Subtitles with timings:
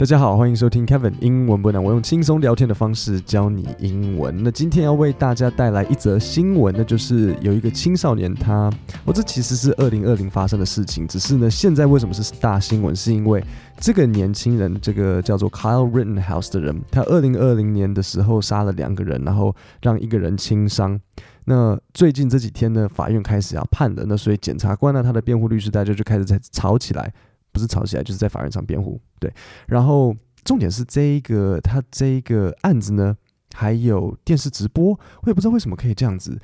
[0.00, 1.84] 大家好，欢迎收听 Kevin 英文不难。
[1.84, 4.34] 我用轻松聊天的方式教你英文。
[4.42, 8.72] 那今天要为大家带来一则新闻，那就是有一个青少年他，
[9.04, 12.96] 我这其实是二零二零发生的事情，只是呢，现在为什么是大新闻？
[12.96, 13.44] 是因为
[13.78, 20.98] 这个年轻人，这个叫做 Kyle Rittenhouse 的人，他二零二零年的时候杀了两个人，然后让一个人轻伤。
[21.44, 27.12] 那最近这几天呢，法院开始要判了，那所以检察官呢，他的辩护律师大家就开始在吵起来。
[27.52, 29.00] 不是吵起来，就是在法院上辩护。
[29.18, 29.32] 对，
[29.66, 30.14] 然后
[30.44, 33.16] 重点是这一个他这一个案子呢，
[33.54, 36.38] 还有电视直播，我也不知道为什么可以这样子，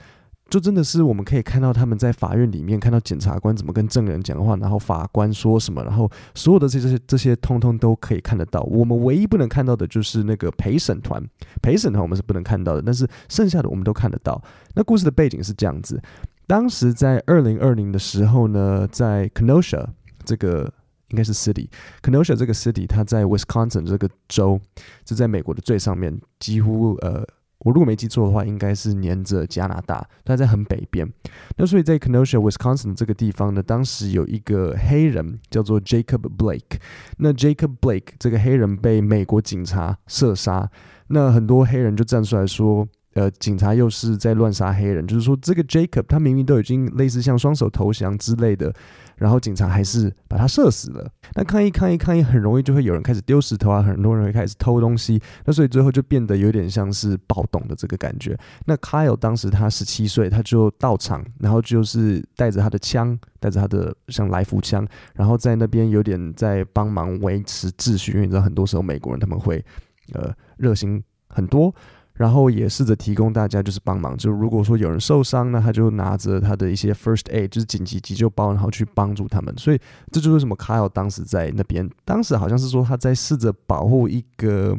[0.51, 8.61] 就真的是我们可以看到他们在法院里面看到检察官怎么跟证人讲话，然后法官说什么，然后所有的这些这些通通都可以看得到。
[8.63, 11.23] 我们唯一不能看到的就是那个陪审团，
[11.63, 14.41] 陪审团我们是不能看到的，但是剩下的我们都看得到。
[14.75, 16.01] 那故事的背景是这样子，
[16.47, 19.87] 当时在二零二零的时候呢，在 Kenosha
[20.25, 20.73] 这个。
[21.11, 24.61] 应该是 city，Kenosha 这个 city，它在 Wisconsin 这个州，
[25.07, 27.25] 是在美国的最上面，几乎呃，
[27.59, 31.09] 我如果没记错的话，应该是连着加拿大，它在很北边。
[31.57, 36.81] 那所以在 Kenosha Wisconsin 这个地方呢，当时有一个黑人叫做 Jacob Blake，
[37.19, 40.71] 那 Jacob Blake 这个黑人被美国警察射杀，
[41.09, 42.87] 那很多黑人就站出来说。
[43.15, 48.71] 呃，警察又是在乱杀黑人，就是说这个 Jacob 他明明都已经类似像双手投降之类的，
[49.17, 51.11] 然后警察还是把他射死了。
[51.35, 58.39] 那抗议抗议抗议，很容易就会有人开始丢石头啊，很多人会开始偷东西，那所以最后就变得有点像是暴动的这个感觉。
[58.67, 69.65] 那 Kyle 当时他十七岁，他就到场，然后就是带着他的枪，带着他的像来福枪，然后在那边有点在帮忙维持秩序，因为你知道很多时候美国人他们会
[70.13, 71.75] 呃热心很多。
[72.17, 79.55] 然后也试着提供大家就是帮忙，就如果说有人受伤呢，他就拿着他的一些 first aid，就是紧急急救包，然后去帮助他们。
[79.59, 79.79] 所以
[80.11, 84.77] 这就是为什么 Kyle 当时在那边，当时好像是说他在试着保护一个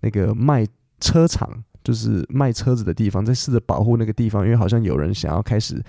[0.00, 0.66] 那个卖
[1.00, 1.48] 车厂，
[1.84, 5.80] 就是卖车子的地方，在试着保护那个地方，因为好像有人想要开始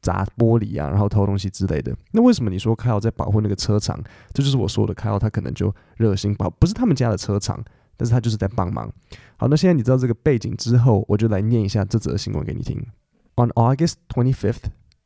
[0.00, 1.92] 砸玻璃啊，然后偷东西之类的。
[2.12, 3.98] 那为什么你说 Kyle 在保护那个车厂？
[4.32, 7.60] 这就是我说的，Kyle 他可能就热心保，不是他们家的车厂。
[7.97, 8.91] 但是他就是在帮忙。
[9.37, 12.85] 好，那现在你知道这个背景之后，我就来念一下这则新闻给你听。
[13.35, 14.65] On August 25th,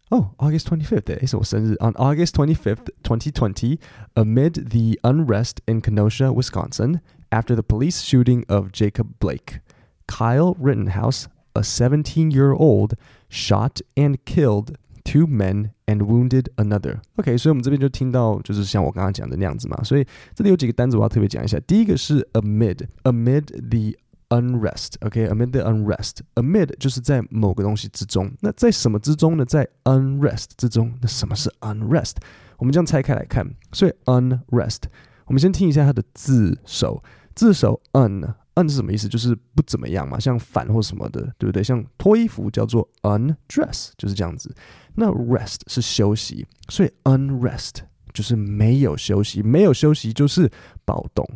[0.10, 1.76] oh, August 25th, 诶，是我生日。
[1.80, 3.80] On August 25th, 2020,
[4.16, 7.00] amid the unrest in Kenosha, Wisconsin,
[7.30, 9.60] after the police shooting of Jacob Blake,
[10.08, 12.96] Kyle Rittenhouse, a 17-year-old,
[13.30, 17.01] shot and killed two men and wounded another.
[17.17, 19.83] OK，所以我们这边就听到，就是像我刚刚讲的那样子嘛。
[19.83, 21.59] 所以这里有几个单词我要特别讲一下。
[21.61, 23.97] 第一个是 amid，amid the
[24.29, 24.95] unrest。
[25.01, 28.31] OK，amid the unrest，amid 就是在某个东西之中。
[28.41, 29.45] 那在什么之中呢？
[29.45, 30.93] 在 unrest 之中。
[31.01, 32.15] 那什么是 unrest？
[32.59, 33.47] 我们这样拆开来看。
[33.73, 34.83] 所以 unrest，
[35.27, 37.03] 我们先听一下它的字首。
[37.35, 38.35] 字首 un。
[38.55, 39.09] Un 是什么意思？
[39.09, 41.63] 就是不怎么样嘛，像反或什么的，对不对？
[41.63, 44.55] 像脱衣服叫做 undress，就是这样子。
[44.95, 47.77] 那 rest 是休息，所以 unrest
[48.13, 50.51] 就是没有休息，没有休息就是
[50.85, 51.27] 暴动，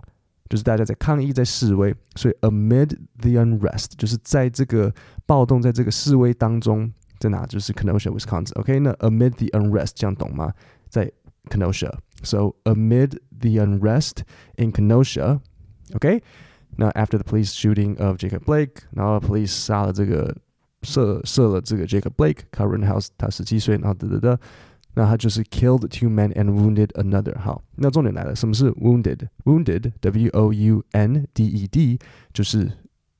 [0.50, 1.94] 就是大家在抗议、在示威。
[2.16, 4.92] 所以 amid the unrest 就是在这个
[5.24, 7.46] 暴动、在这个示威当中，在哪？
[7.46, 8.52] 就是 Kenosha, Wisconsin。
[8.60, 10.52] OK，那 amid the unrest 这样懂吗？
[10.90, 11.10] 在
[11.48, 14.18] Kenosha，so amid the unrest
[14.56, 15.40] in Kenosha。
[15.94, 16.22] OK。
[16.77, 20.35] 那 after the police shooting of Jacob Blake，然后 police 杀了这个
[20.83, 24.39] 射射了这个 Jacob Blake，Kyle Rittenhouse 他十七岁，然后得得得，
[24.95, 27.37] 那他就是 killed two men and wounded another。
[27.37, 31.99] 好，那重点来了，什么是 wounded？wounded，w o u n d e d，
[32.33, 32.71] 就是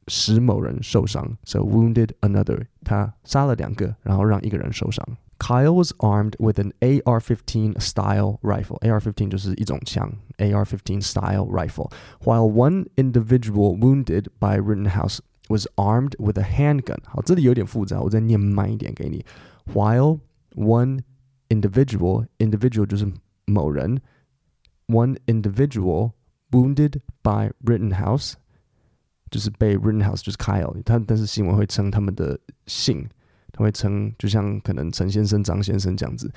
[0.08, 5.06] 使某人受伤，so wounded another，他杀了两个，然后让一个人受伤。
[5.40, 8.78] Kyle was armed with an AR-15 style rifle.
[8.81, 11.92] AR-15就是一种枪，AR-15 style rifle.
[12.24, 15.19] While one individual wounded by Rittenhouse
[15.50, 17.00] was armed with a handgun.
[17.06, 19.25] 好，这里有点复杂，我再念慢一点给你。
[19.74, 20.19] While
[20.56, 21.02] one
[21.50, 23.12] individual, individual 就是
[23.46, 24.00] 某人，
[24.86, 26.12] one individual
[26.52, 28.33] wounded by Rittenhouse
[29.31, 33.10] 就是被 Rittenhouse 就是 Kyle，他但是新闻会称他们的姓。
[33.56, 36.31] 他会称，就像可能陈先生、张先生这样子。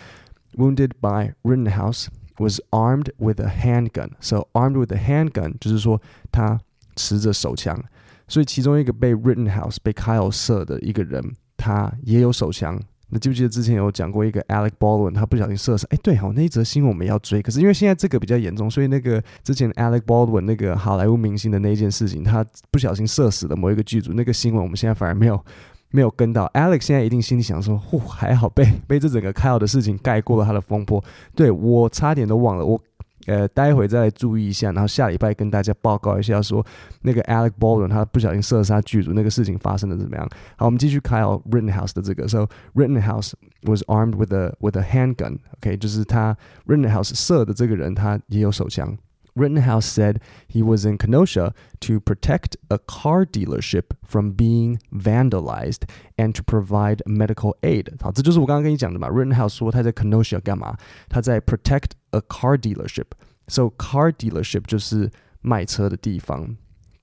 [0.55, 2.07] Wounded by Rittenhouse
[2.39, 4.11] was armed with a handgun.
[4.19, 6.01] So armed with a handgun 就是说
[6.31, 6.59] 他
[6.95, 7.83] 持着手枪。
[8.27, 12.79] 所以其中一个被 Rittenhouse 被 Kyle 射的一个人，他也有手枪。
[13.11, 15.87] 那记不记得之前有讲过一个 Alec Baldwin，他不小心射死？
[15.89, 17.41] 哎，对，好，那一则新闻我们要追。
[17.41, 25.43] 可是因为现在这个比较严重，所以那个之前 Alec Baldwin 那个好莱坞明星的那一件事情，他不小心射死了某一个剧组，那个新闻我们现在反而没有。
[25.91, 31.03] 没有跟到，Alex 现在一定心里想说：“呼，还好被被这整个 Kyle 的事情盖过了他的风波。
[31.35, 32.79] 对”我差点都忘了，我
[33.27, 36.65] 呃，待会再来注意一下，然后下礼拜跟大家报告一下，说
[37.01, 40.27] 那个 Alex Baldwin 他不小心射杀剧组那个事情发生的怎么样？
[40.55, 43.33] 好，我们继续 Kyle，Rittenhouse 的这个，So Rittenhouse
[43.63, 46.35] was armed with a with a handgun，OK，、就是他
[46.65, 48.97] Rittenhouse 射的这个人他也有手枪。
[49.38, 56.42] Rittenhouse said he was in Kenosha to protect a car dealership from being vandalized and to
[56.44, 58.00] provide medical aid。
[58.00, 59.08] 好，这就是我刚刚跟你讲的嘛。
[59.08, 60.76] Rittenhouse 说他在 Kenosha 干嘛？
[61.08, 65.10] 他在 protect a car dealership。So car dealership 就是
[65.40, 66.56] 卖车的地方，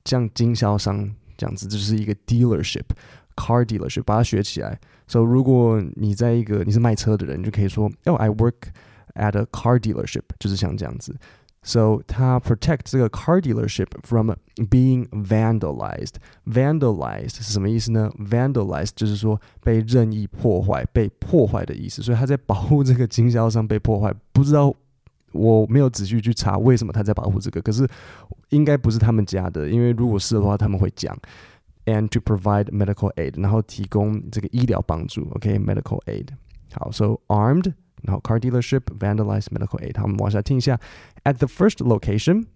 [0.06, 4.80] 像经销商这样子，就是一个 dealership。car dealership 把它学起来。
[5.08, 8.70] So 如果你在一个你是卖车的人，你就可以说，Oh, I work
[9.16, 11.14] at a car dealership，就是像这样子。
[11.66, 16.16] So 它 protect 这个 car dealership from being vandalized.
[16.46, 18.12] Vandalized 是什么意思呢？
[18.18, 22.02] Vandalized 就是说被任意破坏、被破坏的意思。
[22.02, 24.14] 所以他在保护这个经销商被破坏。
[24.32, 24.74] 不知道
[25.32, 27.88] 我没有仔细去查为什么他在保护这个，可是
[28.50, 31.18] 应该不是他们家的，因为如果是的话他们会讲。
[31.88, 35.28] And to provide medical aid，然后提供这个医疗帮助。
[35.32, 36.28] OK，medical aid。
[36.74, 37.74] 好，so armed。
[38.04, 39.98] 然后 car dealership vandalized medical aid。
[39.98, 40.80] 好，我们往下听一下。
[41.24, 42.48] At the first location,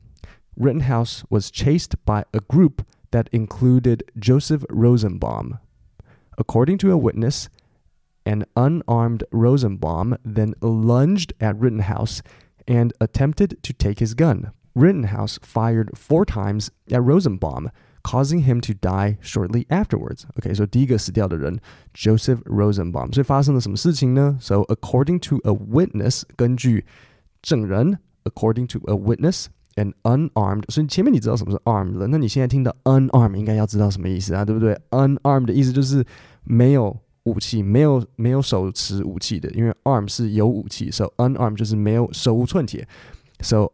[0.58, 5.60] Rittenhouse was chased by a group that included Joseph Rosenbaum.
[6.38, 7.48] According to a witness,
[8.26, 12.22] an unarmed Rosenbaum then lunged at Rittenhouse
[12.68, 14.52] and attempted to take his gun.
[14.74, 17.70] Rittenhouse fired four times at Rosenbaum
[18.04, 20.24] causing him to die shortly afterwards.
[20.40, 21.60] Okay, so 第一个死掉的人
[21.94, 24.38] Joseph Rosenbaum，所以发生了什么事情呢？
[24.40, 26.86] So according to a witness，根据
[27.42, 34.74] 证人，according to a witness。an unarmed，所以前面你知道什么是 armed 了，那你现在听到 unarmed 应该要知道什么意思啊，对不对？
[34.92, 36.02] unarmed 的意思就是
[36.46, 42.84] 没有武器，没有没有手持武器的，因为 arm 是有武器，so unarmed 就是没有手无寸铁。
[42.84, 43.19] So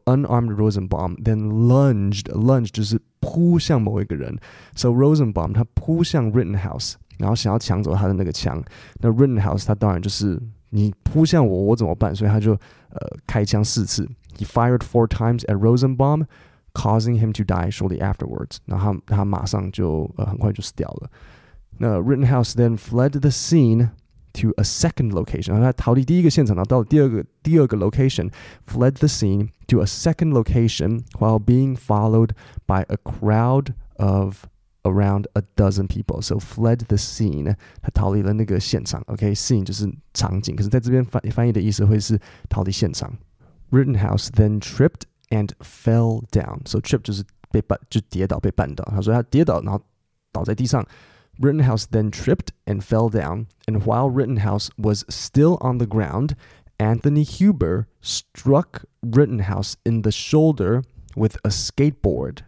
[0.05, 4.37] unarmed Rosenbaum then lunged, lunge 就是扑向某一个人。
[4.75, 8.63] So Rosenbaum 他扑向 Rittenhouse，然后想要抢走他的那个枪。
[8.99, 10.41] 那 Rittenhouse 他当然就是
[10.71, 12.13] 你扑向我，我怎么办？
[12.15, 14.09] 所以他就呃开枪四次。
[14.37, 16.25] He fired four times at Rosenbaum,
[16.73, 18.57] causing him to die shortly afterwards。
[18.65, 21.09] 然后他他马上就呃很快就死掉了。
[21.77, 23.89] 那 Rittenhouse then fled the scene。
[24.35, 32.29] to a second location，然后他逃离第一个现场，然后到了第二个第二个 location，fled the scene to a second location while being followed
[32.65, 34.45] by a crowd of
[34.83, 36.21] around a dozen people.
[36.21, 39.03] So fled the scene，他逃离了那个现场。
[39.07, 39.63] OK，scene、okay?
[39.65, 42.17] 就是场景，可是在这边翻翻译的意思会是
[42.47, 43.13] 逃离现场。
[43.69, 46.61] Rittenhouse then tripped and fell down.
[46.65, 48.85] So trip 就是被绊，就跌倒被绊倒。
[48.85, 49.81] 他说他跌倒，然后
[50.31, 50.85] 倒在地上。
[51.39, 56.35] Rittenhouse then tripped and fell down, and while Rittenhouse was still on the ground,
[56.79, 60.83] Anthony Huber struck Rittenhouse in the shoulder
[61.15, 62.43] with a skateboard.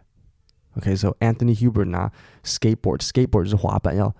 [0.76, 2.10] Okay, so Anthony Huber 拿
[2.42, 4.14] skateboard, skateboard 就是滑板，要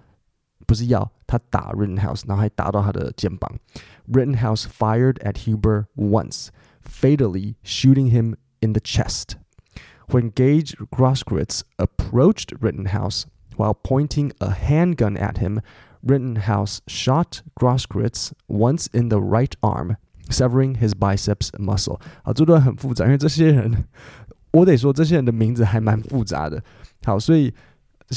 [0.66, 3.58] 不是要他打 Rittenhouse，然后还打到他的肩膀。
[4.08, 6.48] Rittenhouse fired at Huber once,
[6.82, 9.36] fatally shooting him in the chest.
[10.08, 13.24] When Gage Grosskreutz approached Rittenhouse,
[13.59, 15.59] while pointing a handgun at him,
[16.01, 19.97] Rittenhouse shot Grosskreutz once in the right arm,
[20.29, 21.99] severing his biceps muscle。
[22.23, 23.83] 好，这段很复杂，因为这些人，
[24.51, 26.63] 我得说这些人的名字还蛮复杂的。
[27.03, 27.53] 好，所以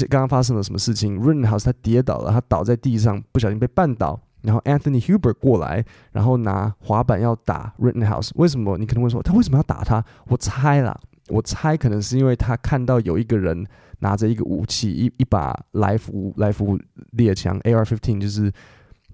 [0.08, 4.20] 刚刚发生了什么事情？Rittenhouse 他跌倒了，他倒在地上，不小心被绊倒。
[4.42, 8.30] 然后 Anthony Huber 过来，然后拿滑板要打 Rittenhouse。
[8.37, 8.78] 为什么？
[8.78, 10.04] 你可能会说他为什么要打他？
[10.28, 10.96] 我猜啦，
[11.28, 13.66] 我猜可能是因为他看到有一个人。
[14.02, 16.78] 拿着一个武器，一一把来福来福
[17.12, 18.52] 猎枪 A R fifteen，就是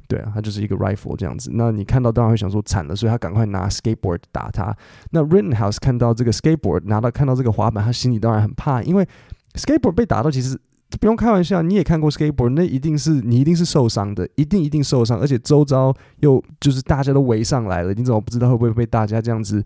[0.09, 1.51] 对啊，它就是一个 rifle 这样子。
[1.53, 4.75] 那你看到当然会想说惨了，所以他赶快拿 skateboard 打他。
[5.11, 9.07] 那 Rittenhouse 看到这个 skateboard，拿到看到这个滑板，他心里当然很怕，因为
[9.55, 10.59] skateboard 被打到，其实
[10.99, 19.63] 不用开玩笑，你也看过 skateboard，那一定是你一定是受伤的，一定一定受伤，而且周遭又就是大家都围上来了，你怎么不知道会不会被大家这样子？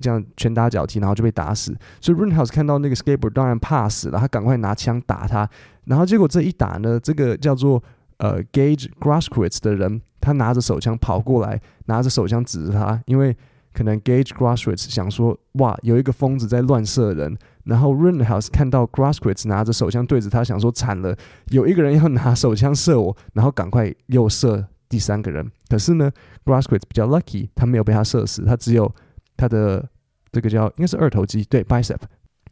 [0.00, 1.76] 这样拳打脚踢，然后就被打死。
[2.00, 5.48] 所以 Rin House 看到那个 skateboard，当然怕死了，他赶快拿枪打他。
[5.84, 7.82] 然后结果这一打呢，这个叫做
[8.18, 13.36] 呃 Gage g r a s k w i t z 的人，他拿着手枪跑过来，拿着手枪指着他，因为
[13.72, 17.36] 可能 Gage g r a s k w i t z 想说，哇，有一个疯子在乱射人。
[17.64, 21.16] 然后 Rin House 看到 g r a s k w i t z 拿着手枪对着他，想说惨了，
[21.50, 25.50] 有一个人要拿手枪射我，然后赶快又射第三个人。
[25.68, 26.10] 可是呢
[26.44, 28.92] g r a s k w i t z 比较 lucky，他没有被他射死，他只有。
[29.40, 29.88] 他的
[30.30, 31.96] 这个叫应该是二头肌，对，bicep，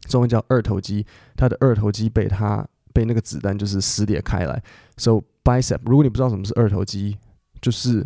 [0.07, 1.05] 中文叫二头肌。
[1.35, 4.63] 他的二头肌被他被那个子弹就是撕裂开来。
[4.97, 7.19] So bicep，如果你不知道什么是二头肌，
[7.61, 8.03] 就是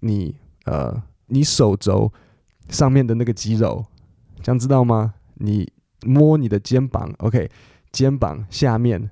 [0.00, 0.34] 你
[0.64, 2.10] 呃你手肘
[2.70, 3.84] 上面的那个肌肉，
[4.42, 5.12] 这样知道吗？
[5.34, 5.70] 你
[6.06, 7.50] 摸你的肩膀，OK，
[7.92, 9.10] 肩膀下面，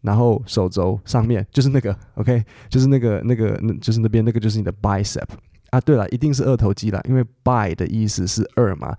[0.00, 5.28] 然后手肘上面，就是那个，OK，就是那个那个，那就是那边那个就是你的 bicep
[5.72, 5.80] 啊。
[5.80, 8.96] 对了，一定是二头肌啦，因为 bi 的意思是二嘛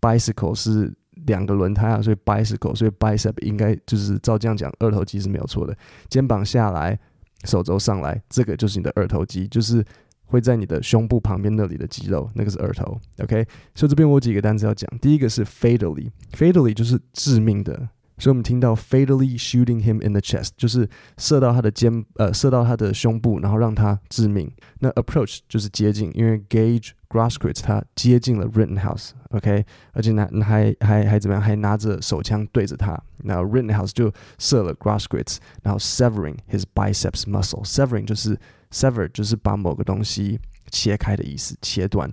[0.00, 0.94] ，bicycle 是
[1.26, 5.76] 两个轮胎啊，所以 bicycle，所以 bicep 应该就是照这样讲，二头肌是没有错的。
[6.08, 6.96] 肩膀下来，
[7.44, 9.84] 手肘上来，这个就是你的二头肌，就是。
[10.32, 13.44] 会在你的胸部旁边那里的肌肉，那个是二头，OK。
[13.74, 17.88] 所以这边我有几个单词要讲，第一个是 fatally，fatally 就是致命的，
[18.20, 24.48] 所以我们听到 fatally shooting him in the chest，就是射到他的肩，呃，射到他的胸部，然后让他致命。
[24.78, 38.38] 那 approach 就是接近，因为 Gage Grosskreutz 他接近了 Rittenhouse，OK，而且拿还还还怎么样，还拿着手枪对着他，然后 Rittenhouse 就射了 Grosskreutz，然后 severing his biceps muscle，severing 就是。
[38.72, 40.38] Sever 就是把某个东西
[40.70, 42.08] 切开的意思，切断。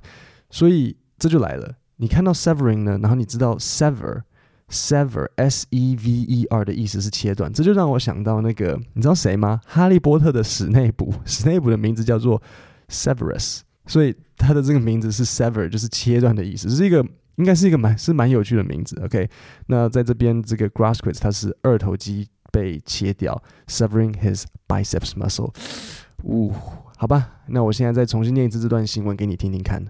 [0.50, 4.24] 所以这就来了，你看到 severing 呢，然后你知道 sever
[4.70, 9.62] Sever s e v e r 的意思是切断，这就让我想到那个，你知道谁吗？
[9.66, 12.42] 哈利波特的史内普，史内普的名字叫做
[12.90, 17.06] Severus，所以他的这个名字是 sever，就是切断的意思，是一个
[17.36, 19.00] 应该是一个蛮是蛮有趣的名字。
[19.06, 19.30] OK，
[19.68, 25.54] 那在这边这个 Grosskreutz 他是二头肌被切掉，severing his biceps muscle。
[26.24, 26.52] 呜，
[26.98, 29.86] 好吧，那我现在再重新念一次这段新闻给你听听看。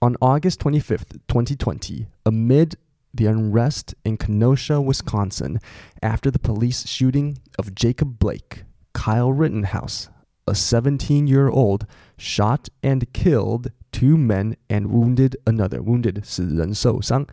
[0.00, 2.72] On August 25th, 2020, amid
[3.13, 5.59] the unrest in Kenosha, Wisconsin,
[6.01, 8.63] after the police shooting of Jacob Blake,
[8.93, 10.09] Kyle Rittenhouse,
[10.47, 11.85] a 17-year-old,
[12.17, 15.81] shot and killed two men and wounded another.
[15.81, 17.27] Wounded 使人受伤。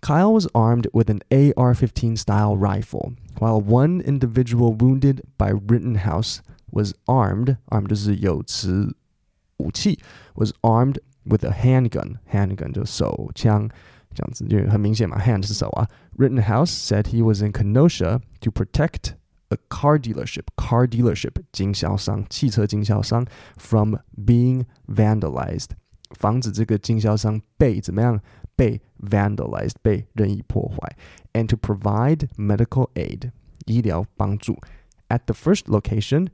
[0.00, 6.40] Kyle was armed with an AR-15 style rifle, while one individual wounded by Rittenhouse
[6.72, 8.94] was armed, armed 就是有持
[9.58, 9.98] 武器，
[10.34, 13.68] was armed with a handgun, handgun 就手枪
[14.14, 15.88] 这样子，因为很明显嘛，hand 是手啊。
[16.16, 19.14] Rittenhouse said he was in Kenosha to protect
[19.48, 25.70] a car dealership, car dealership 经销商，汽车经销商 from being vandalized，
[26.10, 28.20] 防止这个经销商被怎么样
[28.56, 30.96] 被 vandalized 被任意破坏，
[31.32, 33.30] and to provide medical aid
[33.66, 34.58] 医疗帮助。
[35.08, 36.28] At the first location.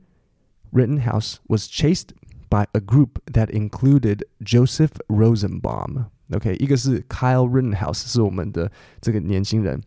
[0.69, 2.09] Rittenhouse was chased
[2.49, 6.07] by a group that included Joseph Rosenbaum.
[6.31, 8.71] OK，一个是 Kyle Rittenhouse 是我们的
[9.01, 9.81] 这个年轻人，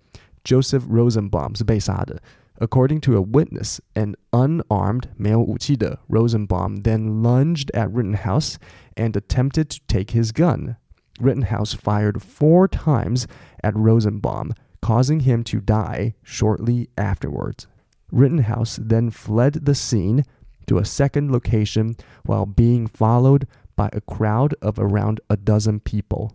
[0.45, 2.23] Joseph Rosenbaum 是被杀的。
[2.59, 8.57] According to a witness, an unarmed 没有武器的 Rosenbaum then lunged at Rittenhouse
[8.97, 10.77] and attempted to take his gun.
[11.19, 13.27] Rittenhouse fired four times
[13.63, 17.67] at Rosenbaum, causing him to die shortly afterwards.
[18.11, 20.25] Rittenhouse then fled the scene
[20.67, 26.34] to a second location while being followed by a crowd of around a dozen people.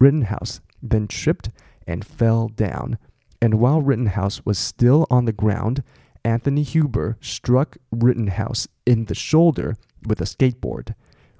[0.00, 1.50] Rittenhouse then tripped
[1.86, 2.98] and fell down,
[3.40, 5.82] and while Rittenhouse was still on the ground,
[6.24, 9.76] Anthony Huber struck Rittenhouse in the shoulder
[10.06, 10.94] with a skateboard.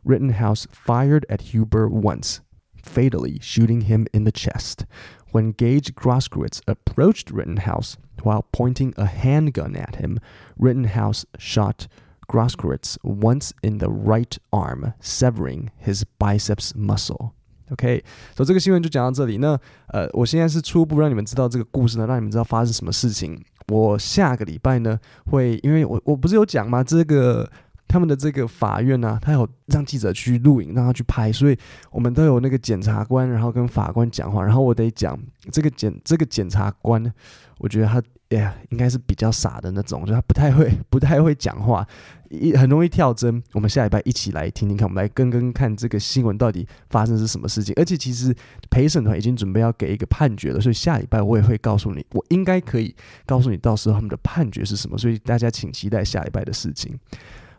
[0.05, 2.41] Rittenhouse fired at Huber once,
[2.83, 4.87] fatally shooting him in the chest.
[5.31, 10.19] When Gage Grosskreutz approached Rittenhouse while pointing a handgun at him,
[10.57, 11.87] Rittenhouse shot
[12.29, 17.31] Grasskretz once in the right arm, severing his biceps muscle.
[17.71, 18.03] OK，
[18.37, 19.39] 所以这个新闻就讲到这里。
[19.39, 19.59] 那
[19.89, 23.43] 呃，我现在是初步让你们知道这个故事呢，让你们知道发生什么事情。
[23.69, 24.99] 我下个礼拜呢
[25.31, 26.83] 会，因为我我不是有讲吗？
[26.83, 27.51] 这个
[27.89, 31.59] 他们的这个法院呢、他有让记者去录影，让他去拍，所以
[31.91, 35.19] 我们都有那个检察官，然后跟法官讲话，然后我得讲
[35.51, 37.13] 这个检这个检察官，
[37.59, 38.39] 我觉得他哎。
[38.39, 41.87] 呀应该是比较傻的那种，就他不太会，不太会讲话，
[42.29, 43.43] 一很容易跳针。
[43.55, 47.73] 我们下礼拜一起来听听看，我们来跟跟看这个新闻到底发生是什么事情。
[47.79, 48.35] 而且其实
[48.69, 54.99] 陪审团已经准备要给一个判决了，所以下礼拜我也会告诉你，我应该可以告诉你到时候他们的判决是什么。
[54.99, 56.99] 所以大家请期待下礼拜的事情。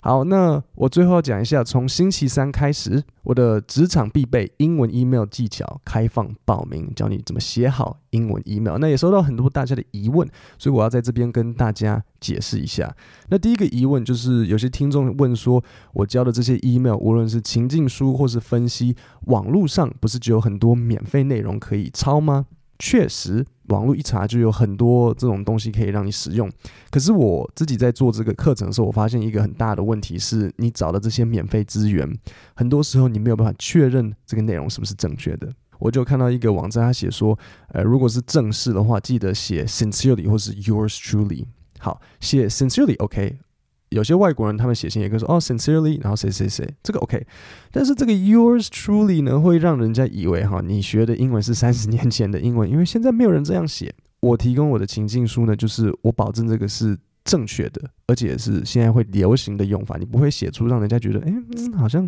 [0.01, 8.77] 好，那我最后要讲一下，从星期三开始，我的职场必备英文 email 技巧开放报名，教你怎么写好英文 email。
[8.77, 10.25] 那也收到很多大家的疑问，
[10.58, 12.96] 所以我要在这边跟大家解释一下。
[13.27, 15.62] 那第一个疑问就是，有些听众问说，
[15.94, 22.46] 我教的这些 email，无论是情境书或是分析，网络上不是就有很多免费内容可以抄吗？
[22.80, 26.50] 确实，网络一查就有很多这种东西可以让你使用。
[26.90, 32.10] 可是我自己在做这个课程的时候，我发现一个很大的问题是，你找的这些免费资源，
[32.56, 35.52] 很多时候你没有办法确认这个内容是不是正确的。
[35.78, 37.38] 我就看到一个网站，他写说，
[37.70, 41.46] 呃，如果是正式的话，记得写 sincerely 或是 yours truly。
[41.80, 43.40] 好，写 sincerely OK。
[43.89, 47.25] 有些外国人他们写信也可以说哦，sincerely，然后谁谁谁，这个 OK。
[47.72, 53.93] 但是这个 yours truly 呢，会让人家以为哈，你学的英文是三十年前的英文，因为现在没有人这样写。
[54.22, 62.08] 我提供我的情境书呢，就是我保证这个是正确的，而且是现在会流行的用法，你不会写出让人家觉得，哎，嗯，好像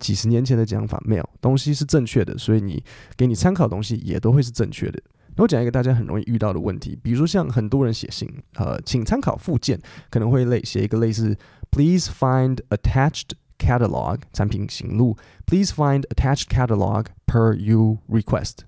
[0.00, 2.82] 几十年前的讲法，没有，东西是正确的，所以你
[3.16, 5.00] 给你参考东西也都会是正确的。
[5.36, 11.36] 我讲一个大家很容易遇到的问题，比如说像很多人写信，呃，请参考附件，可能会类写一个类似
[11.70, 18.58] ，Please find attached catalog 产品型录，Please find attached catalog per you request。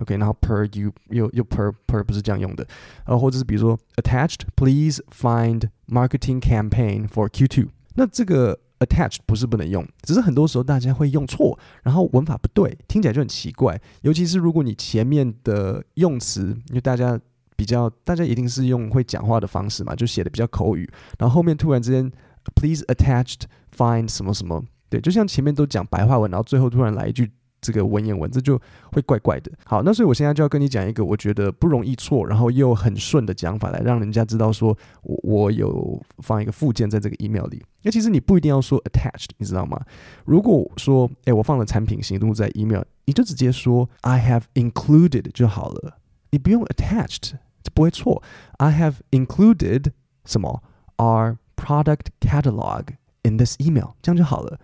[0.00, 2.66] OK，然后 per you 又又 per per 不是这样用的，
[3.04, 7.68] 呃，或者是比如说 attached，please find marketing campaign for Q2。
[7.94, 13.80] 那这个 attached 不是不能用，只是很多时候大家会用错，然后文法不对，听起来就很奇怪。
[14.02, 17.18] 尤其是如果你前面的用词，因为大家
[17.56, 22.10] 比较，大家一定是用会讲话的方式嘛，就写的比较口语，然后后面突然之间
[22.54, 23.42] please attached
[23.76, 27.30] find 什么什么，对，就像前面都讲白话文，然后最后突然来一句。
[27.62, 29.50] 这个文言文这就会怪怪的。
[29.64, 37.62] 好，那所以我现在就要跟你讲一个我觉得不容易错，然后又很顺的讲法，来让人家知道说我我有放一个附件在这个 email 里。
[37.82, 39.80] 那其实你不一定要说 attached，你知道吗？
[40.24, 45.98] 如果说诶，我放了产品行录在 email，你就直接说 I have included 就好了，
[46.30, 48.22] 你不用 attached，这不会错。
[48.58, 49.92] I have included
[50.24, 50.62] 什么
[50.96, 52.86] our product catalog
[53.22, 54.58] in this email，这样就好了。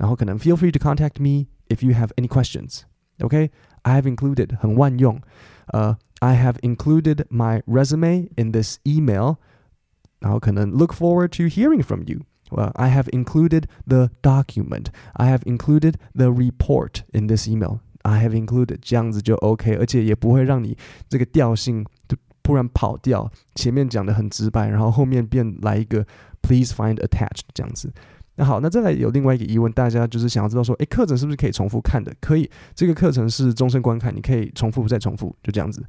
[0.00, 2.82] 然后可能 feel free to contact me。If you have any questions,
[3.18, 3.50] okay,
[3.82, 5.20] I have included 很万用。
[5.66, 9.36] 呃、uh,，I have included my resume in this email。
[10.20, 14.86] 然后可能 look forward to hearing from you。Well, I have included the document.
[15.14, 17.80] I have included the report in this email.
[18.02, 23.28] I have included 这样子就 OK，而且也不会让你这个调性就突然跑掉。
[23.56, 26.06] 前面讲的很直白，然后后面变来一个
[26.40, 27.92] please find attached 这样子。
[28.35, 32.13] 那好，那再来有另外一个疑问，大家就是想要知道说，诶，课程是不是可以重复看的？
[32.21, 35.83] 可以，这个课程是终身观看，你可以重复再重复，就这样子。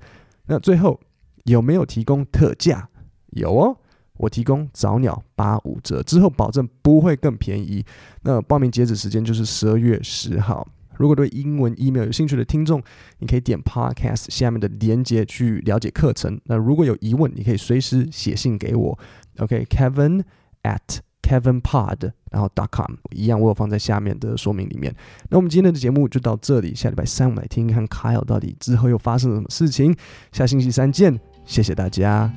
[0.46, 0.98] 那最后
[1.44, 2.88] 有没有提供特价？
[3.30, 3.78] 有哦，
[4.18, 7.84] 我提供早鸟八五折，之后保证不会更便宜。
[8.22, 10.66] 那报名截止时间就是十二月十号。
[10.98, 12.82] 如果对英文 email 有兴趣的听众，
[13.20, 16.38] 你可以点 podcast 下面的链接去了解课程。
[16.44, 18.98] 那如果有疑问，你可以随时写信给我。
[19.38, 20.22] OK，Kevin
[20.64, 24.94] at KevinPod，然后 .com 一样，我有放在下面的说明里面。
[25.30, 29.96] 那我们今天的节目就到这里，下礼拜三我们来听一看 Kyle 到底之后又发生了什么事情。
[30.32, 32.32] 下星期三见，谢谢大家。